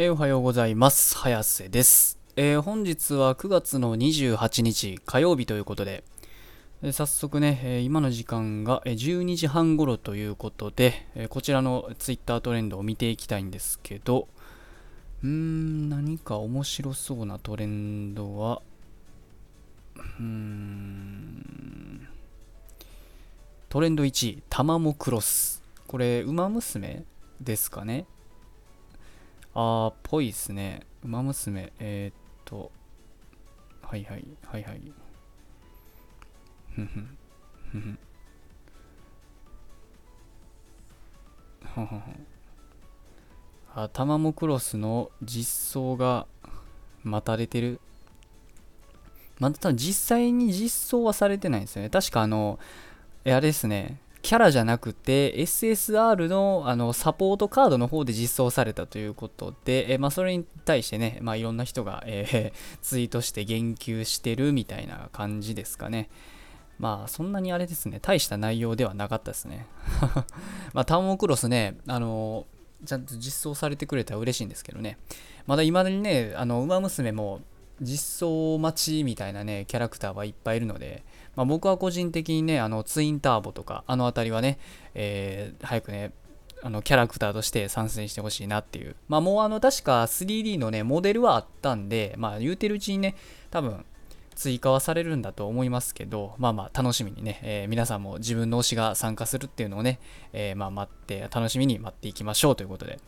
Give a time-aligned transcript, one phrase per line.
[0.00, 1.18] えーおはようございます。
[1.18, 2.20] 早瀬です。
[2.36, 6.04] えー本日は9月の28日火曜日ということで、
[6.82, 14.28] えー早速ね、え今の時間が12時半頃ということで、えこちらのツイッタートレンドを見ていきたいんですけど、
[15.24, 18.62] うーん、何か面白そうなトレンドは、
[19.96, 22.06] うーん、
[23.68, 25.64] トレンド1位、タマモクロス。
[25.88, 27.02] これ、ウマ娘
[27.40, 28.06] ですかね？
[29.60, 30.86] あー、ぽいっすね。
[31.04, 31.72] ウマ娘。
[31.80, 32.70] えー、っと、
[33.82, 34.80] はいはい、はいはい。
[36.76, 37.18] ふんふん。
[37.72, 37.98] ふんふん。
[41.64, 42.02] ははは。
[43.74, 46.28] あ、タマモクロスの実装が
[47.02, 47.80] 待たれてる。
[49.40, 51.90] また多分実際に実装はされてないんですよね。
[51.90, 52.60] 確かあの、
[53.24, 53.98] えあれですね。
[54.28, 66.10] キャラじゃなくて SSR のあのサポートカードの方で実装されたということで、えまあ、それに対してね、まあ、いろんな人が、えー ツイートして言及してるみたいな感じですかね。
[66.78, 69.66] まあそんなにあれですね、大した内容ではなかったですね。
[70.74, 72.44] まあタウンオクロスね、あの
[72.84, 74.98] ちゃんと実装されてくれたら嬉しいんですけどね。
[75.46, 77.40] まだ未だにね、あの、ウマ娘も
[77.80, 81.02] 実装待ちみたいなね、キャラクターはいっぱいいるので、
[81.38, 84.58] まあ、僕は個人的にね、あのツインターボとか、あの辺りはね、
[84.94, 86.10] えー早くね、
[86.64, 88.96] あのキャラクターとして参戦してほしいなっていう。
[89.06, 93.14] まあもうあの確か 3D のね、モデルはあったんで、まあ言うてるうちにね、
[93.52, 93.84] 多分
[94.34, 100.00] 追加はされるんだと思いますけど、まあまあ楽しみにね、えー皆さんも自分の推しが参加するっていうのをね、
[100.32, 102.98] えーまあ待って、楽しみに待っていきましょうということで。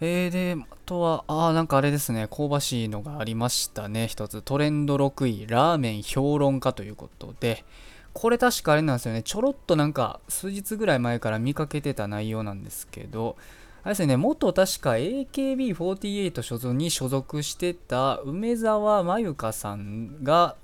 [0.00, 4.42] えー、で、あとは、あーなんかあれですね、香ばしいのがありましたね、一つ。
[4.42, 7.64] トレンド6位、ラーメン評論家ということで、
[8.12, 13.36] これ確かあれなんですよね、ちょろっとなんか数日ぐらい前から見かけてた内容なんですけど、
[13.84, 20.56] あれですね、元確か AKB48 所属に所属してた梅沢まゆかさんが、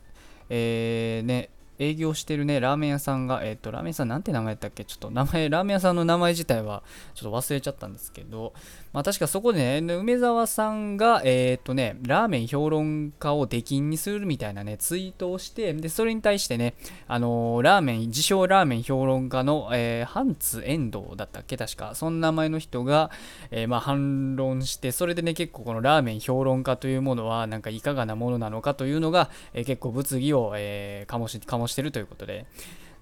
[0.50, 4.84] えー、ね、営業してるね、ラーメン屋さんが、えっ、と、ラーメン屋さんなんて名前やったっけ？
[4.84, 6.82] ちょっと名前、ラーメン屋さんの名前自体は
[7.14, 8.52] ちょっと忘れちゃったんですけど、
[8.92, 16.74] まあ確かそこでね、梅沢さんが、えっ、とね、ラーメン評論家を出禁にするみたいなね、ツイートをして、で、それに対してね、
[17.08, 21.56] あのーラーメン、自称ラーメン評論家の、えーハンツ遠藤だったっけ？
[21.56, 21.94] 確か。
[21.94, 23.10] そんな名前の人が、
[23.50, 32.46] えまあ反論して、それでね、結構このラーメン評論家というものは、なんかいかがなものなのかというのが、え結構物議を、えー醸し、醸ししてるということで。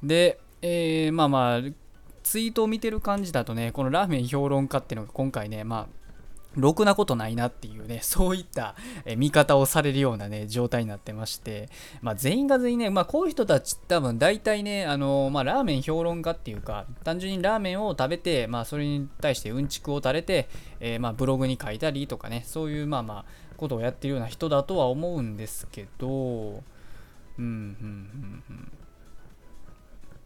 [0.03, 1.61] で、えーまあまあ、
[2.23, 6.01] ツイートを見てる感じだとね、このラーメン評論家っていうのが今回ね、まあ、
[6.57, 8.75] ろくなことないなっていうね、 そういった
[9.17, 11.69] 見方をされるようなね、状態になってまして、
[12.03, 20.49] まあ全員が全員ね、まあこういう人たち多分大体ね、あのまあラーメン評論家っていうか、単純にラーメンを食べて、まあそれに対してうんちくを垂れて、
[20.81, 23.25] えーまあブログに書いたりとかね、そういうまあまあ
[23.57, 26.63] ことをやってるような人だとは思うんですけど、
[27.39, 28.73] うん、うん、うん、うん。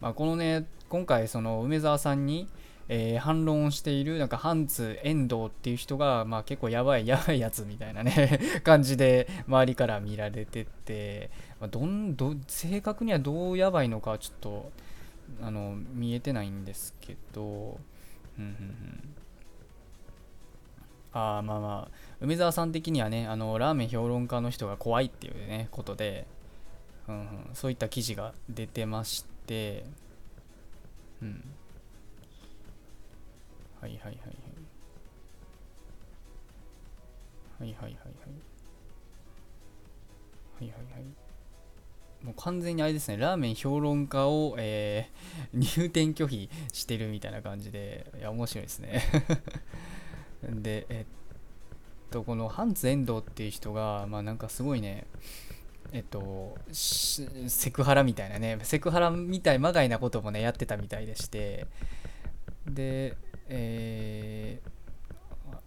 [0.01, 2.47] まあ、このね今回その梅沢さんに、
[2.87, 14.71] えー反論をしているなんかハンツ遠藤っていう人が、まあ、結構やばいやばいやつみたいなね 感じで周りから見られてて、まあ、どんど正確にはどうやばいのかちょっと
[15.41, 17.49] あの見えてないんですけど、うん
[18.37, 19.15] うんうん、
[21.13, 26.27] あまあまあ梅沢さん的にはねあのラーメン評論家の人が怖いっていうねことで、
[27.07, 29.85] うんうん、そういった記事が出てまして、
[31.21, 31.43] うん。
[33.81, 34.17] はいはいはいはい。
[37.59, 37.95] はいはいはいはい。
[40.59, 41.05] はいはいはい。
[42.23, 49.03] もう完全にあれですね、ラーメン評論家を、えー 入店拒否してるみたいな感じで、いや、面白いですね。
[50.43, 55.05] で、えっと、このハンツ遠藤っていう人が、まあなんかすごいね、
[55.95, 61.67] えっと、セクハラみたいなね、セクハラみたい、まがいなこともね、やってたみたいでして、
[62.67, 63.15] で、
[63.47, 64.69] えー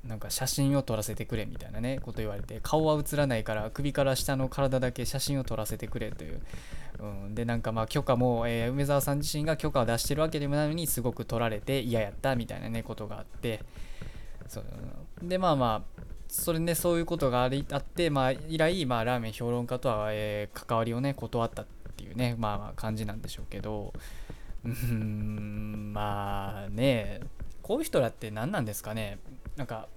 [0.05, 6.41] なんか写真を撮らせてくれみたいなね、こと言われて、顔は映らないから、首から下の体だけ写真を撮らせてくれという。
[7.01, 13.61] うん、で、なんかまあ許可も、えー梅沢さん自身が許可を出してるわけでもないのに、すごく取られて嫌やったみたいなね、ことがあって、
[14.47, 14.65] そう
[15.23, 15.98] で、まあまあ、
[16.29, 21.67] それね、そういうことがありあって、まあ、以来、まあ、ラーメン評論家とは、えー関わりをね、断ったっ
[21.97, 23.95] ていうね、まあ、まあ、感じなんでしょうけど、
[24.65, 27.21] うん、まあね、
[27.63, 29.19] こういう人らって何なんですかね、
[29.57, 29.89] なんか、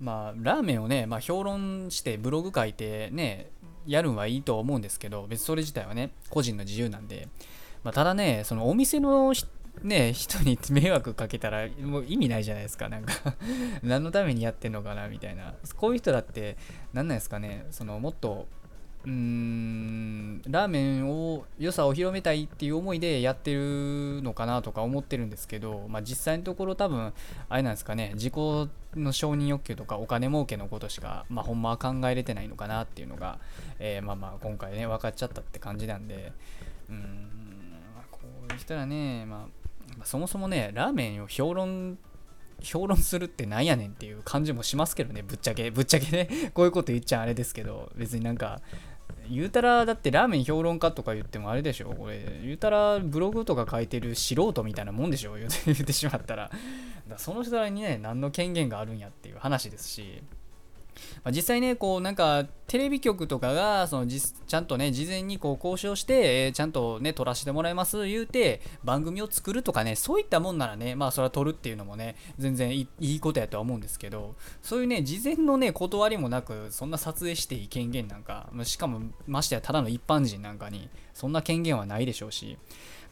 [0.00, 3.50] まあ、ラーメンをね、まあ、評論してブログ書いてね、
[3.86, 7.28] やるんはいいと思うんですけど、別にそれ自体はね、個人の自由なんで、
[7.82, 9.48] まあ、ただね、そのお店の人
[9.82, 13.12] ね人に迷惑かけたらもう意味ないじゃないですかなんか。
[13.82, 15.54] 何のためにやってんのかなみたいな。
[15.76, 16.56] こういう人だって
[16.92, 18.46] 何なんですかねそのもっと
[19.04, 27.12] うーんラーメンを良さを広めたいっていう思いでやってるのかなとか思ってるんですけど、まあ、実際のところ多分
[27.48, 33.38] あれなんですかね自己の承認欲求とかお金儲けのことしか、まあ、ほんまは考えれてないのかなっていうのが、
[33.78, 36.32] えー、まあまあ今回ね分かっちゃったって感じなんで
[36.90, 37.28] うん、
[38.10, 39.67] こういう人らね、まあ、
[39.98, 41.98] まそもそもねラーメンを評論
[42.60, 45.70] 評論するってなんやねんっていう感じもしますけどねぶっちゃけ。
[45.72, 46.50] ぶっちゃけね。
[46.54, 48.60] こういうこと言っちゃあれですけど別になんか
[49.30, 51.90] 言うたらだってラーメン評論家とか言ってもあれでしょ。
[51.90, 55.36] これ言うたらブログとか書いてる素人みたいなもんでしょ。
[55.36, 56.50] 言 ってしまったら。
[57.16, 60.22] その人らにね何の権限があるんやっていう話ですし。
[61.22, 82.58] まあ、実際ね、こうなんかテレビ局とかがそのちゃんとね、事前にこう交渉して、えー、ちゃんとね、撮らせてもらいます言うて、番組を作るとかね、そういったもんならね、まあそれは撮るっていうのもね、全然いいことやとは思うんですけど、そういうね、事前のね、断りもなく、そんな撮影していい権限なんか、しかもましてやただの一般人なんかに、そんな権限はないでしょうし、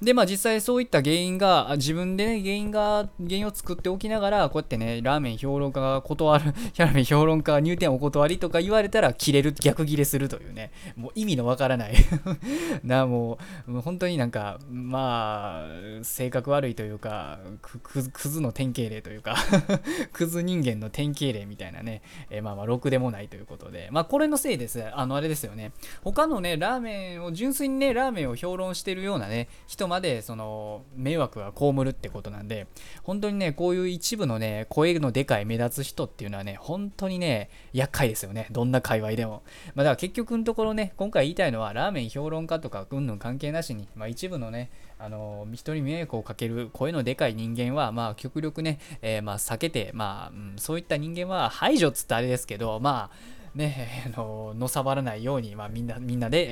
[0.03, 6.45] で、まあ実際そういった原因が、自分でね、原因が、原因を作っておきながら、こうやってね、ラーメン評論家が断る、
[6.77, 11.95] ラーメン評論家入店お断りとか言われたら、切れる、逆切れするというね、もう意味のわからない
[12.85, 15.67] な、もう、もう本当になんか、ま
[16.01, 19.37] あ、性格悪いというか、く、くクズの典型例というか
[20.13, 24.85] クズ人間の典型例みたいなね、えー、まあまあ、ろくでもないということで、まあこれのせいです。
[24.93, 25.73] あの、あれですよね。
[26.03, 32.67] 他のね、ラーメンを、純粋にね、ラーメンを評論してるようなね、人までその迷惑が被るってことなんで
[33.03, 39.36] 本当にねこういう一部のね声のでかい目立つ人っていうのはね本当にね厄介ですよねどんな界隈でも、
[39.75, 56.47] まあ、だから結局のところね今回言いたいのはラーメン評論家とかうんぬん関係なしに、まあ、一部のねあの人に迷惑をかける声のでかい人間はまあ極力ね、えー、まあ避けてまあ、うん、そういった人間は排除っつったあれですけどまあね、あの、のさばらないように、まあ、みんな、みんなで、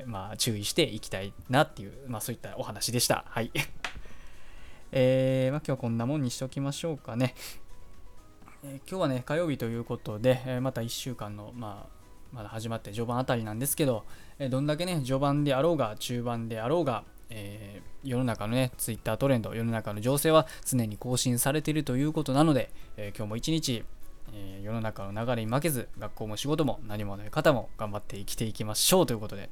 [0.00, 3.24] えー、まあ、注意していきたいなっていう、まあ、そういったお話でした。
[3.28, 3.52] はい。
[4.90, 7.34] えー、まあ、今日こんなもんにしておきましょうかね。
[8.64, 11.99] えー、今日はね、火曜日ということで、え、また1週間の、まあ、
[12.32, 14.04] まだ始まって序盤あたりなんですけど、
[14.38, 23.84] えどんだけね、序盤であろうが、中盤であろうが、えー、世の中のね、ツイッタートレンド、世の中の情勢は常に更新されているということなので、えー、今日も一日、
[24.32, 29.50] えー、世の中の流れに負けず学校も仕事も何もない方も頑張って生きていきましょうということで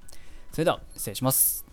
[0.52, 1.66] それでは失礼します。